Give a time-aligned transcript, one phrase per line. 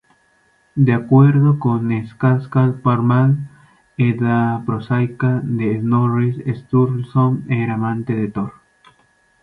[0.73, 3.37] De acuerdo con "Skáldskaparmál",
[3.97, 8.51] "Edda prosaica" de Snorri Sturluson, era la amante de Thor.